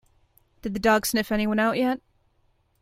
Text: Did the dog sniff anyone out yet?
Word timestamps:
Did 0.63 0.73
the 0.73 0.79
dog 0.79 1.05
sniff 1.05 1.31
anyone 1.31 1.59
out 1.59 1.77
yet? 1.77 2.01